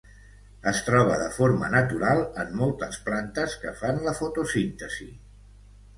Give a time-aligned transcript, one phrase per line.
[0.69, 5.09] Es troba de forma natural en moltes plantes que fan la fotosíntesi.